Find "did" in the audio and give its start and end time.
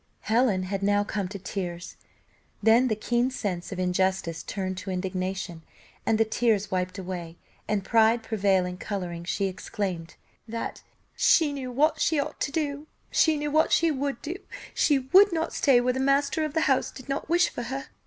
16.89-17.07